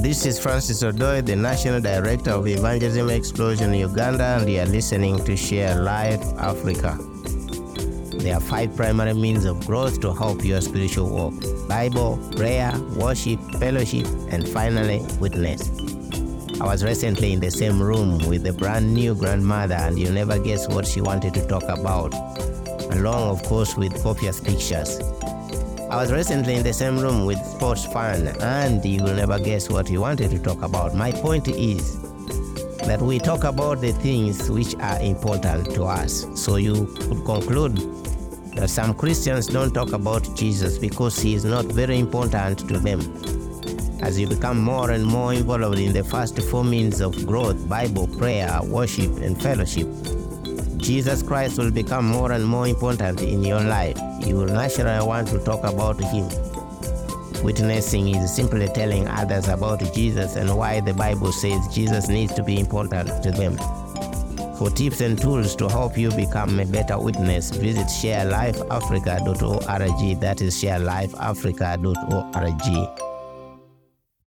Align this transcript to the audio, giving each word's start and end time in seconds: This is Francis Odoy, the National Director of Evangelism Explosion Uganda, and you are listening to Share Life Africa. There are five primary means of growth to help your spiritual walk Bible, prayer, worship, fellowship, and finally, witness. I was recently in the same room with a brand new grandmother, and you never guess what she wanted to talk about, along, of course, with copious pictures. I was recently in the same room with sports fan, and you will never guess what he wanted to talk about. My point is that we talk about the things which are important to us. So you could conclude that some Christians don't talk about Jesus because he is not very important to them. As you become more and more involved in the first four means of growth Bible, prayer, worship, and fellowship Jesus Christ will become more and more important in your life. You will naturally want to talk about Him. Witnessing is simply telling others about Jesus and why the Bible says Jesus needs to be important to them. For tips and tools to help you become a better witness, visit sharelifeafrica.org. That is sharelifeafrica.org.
This 0.00 0.24
is 0.26 0.38
Francis 0.38 0.84
Odoy, 0.84 1.26
the 1.26 1.34
National 1.34 1.80
Director 1.80 2.30
of 2.30 2.46
Evangelism 2.46 3.10
Explosion 3.10 3.74
Uganda, 3.74 4.38
and 4.38 4.48
you 4.48 4.60
are 4.60 4.66
listening 4.66 5.22
to 5.24 5.36
Share 5.36 5.74
Life 5.82 6.22
Africa. 6.38 6.96
There 8.16 8.36
are 8.36 8.40
five 8.40 8.76
primary 8.76 9.12
means 9.12 9.44
of 9.44 9.66
growth 9.66 10.00
to 10.02 10.14
help 10.14 10.44
your 10.44 10.60
spiritual 10.60 11.10
walk 11.10 11.34
Bible, 11.68 12.16
prayer, 12.36 12.72
worship, 12.94 13.40
fellowship, 13.58 14.06
and 14.30 14.48
finally, 14.48 15.04
witness. 15.18 15.68
I 16.60 16.64
was 16.64 16.84
recently 16.84 17.32
in 17.32 17.40
the 17.40 17.50
same 17.50 17.82
room 17.82 18.18
with 18.28 18.46
a 18.46 18.52
brand 18.52 18.94
new 18.94 19.16
grandmother, 19.16 19.74
and 19.74 19.98
you 19.98 20.12
never 20.12 20.38
guess 20.38 20.68
what 20.68 20.86
she 20.86 21.00
wanted 21.00 21.34
to 21.34 21.46
talk 21.48 21.64
about, 21.64 22.14
along, 22.94 23.30
of 23.30 23.42
course, 23.42 23.76
with 23.76 24.00
copious 24.00 24.38
pictures. 24.38 25.00
I 25.90 25.96
was 25.96 26.12
recently 26.12 26.54
in 26.56 26.62
the 26.62 26.72
same 26.74 26.98
room 26.98 27.24
with 27.24 27.38
sports 27.46 27.86
fan, 27.86 28.28
and 28.42 28.84
you 28.84 29.02
will 29.02 29.14
never 29.14 29.38
guess 29.38 29.70
what 29.70 29.88
he 29.88 29.96
wanted 29.96 30.30
to 30.32 30.38
talk 30.38 30.60
about. 30.60 30.94
My 30.94 31.12
point 31.12 31.48
is 31.48 31.98
that 32.80 33.00
we 33.00 33.18
talk 33.18 33.44
about 33.44 33.80
the 33.80 33.92
things 33.92 34.50
which 34.50 34.74
are 34.80 35.00
important 35.00 35.72
to 35.74 35.84
us. 35.84 36.26
So 36.34 36.56
you 36.56 36.94
could 36.98 37.24
conclude 37.24 37.78
that 38.56 38.68
some 38.68 38.92
Christians 38.92 39.46
don't 39.46 39.72
talk 39.72 39.92
about 39.92 40.28
Jesus 40.36 40.76
because 40.76 41.18
he 41.18 41.34
is 41.34 41.46
not 41.46 41.64
very 41.64 41.98
important 41.98 42.68
to 42.68 42.78
them. 42.78 43.00
As 44.02 44.20
you 44.20 44.28
become 44.28 44.60
more 44.60 44.90
and 44.90 45.06
more 45.06 45.32
involved 45.32 45.78
in 45.78 45.94
the 45.94 46.04
first 46.04 46.38
four 46.50 46.64
means 46.64 47.00
of 47.00 47.26
growth 47.26 47.66
Bible, 47.66 48.06
prayer, 48.06 48.60
worship, 48.62 49.16
and 49.22 49.40
fellowship 49.42 49.88
Jesus 50.78 51.22
Christ 51.22 51.58
will 51.58 51.70
become 51.70 52.06
more 52.06 52.32
and 52.32 52.44
more 52.44 52.66
important 52.66 53.20
in 53.20 53.42
your 53.42 53.60
life. 53.60 53.98
You 54.20 54.36
will 54.36 54.46
naturally 54.46 55.06
want 55.06 55.28
to 55.28 55.38
talk 55.40 55.62
about 55.64 56.00
Him. 56.00 56.28
Witnessing 57.42 58.08
is 58.08 58.34
simply 58.34 58.68
telling 58.68 59.06
others 59.08 59.48
about 59.48 59.80
Jesus 59.94 60.36
and 60.36 60.56
why 60.56 60.80
the 60.80 60.94
Bible 60.94 61.32
says 61.32 61.68
Jesus 61.72 62.08
needs 62.08 62.34
to 62.34 62.42
be 62.42 62.58
important 62.58 63.22
to 63.22 63.30
them. 63.30 63.56
For 64.56 64.70
tips 64.70 65.00
and 65.00 65.20
tools 65.20 65.54
to 65.56 65.68
help 65.68 65.96
you 65.96 66.10
become 66.10 66.58
a 66.58 66.64
better 66.64 66.98
witness, 66.98 67.50
visit 67.50 67.86
sharelifeafrica.org. 67.86 70.20
That 70.20 70.40
is 70.40 70.60
sharelifeafrica.org. 70.60 73.07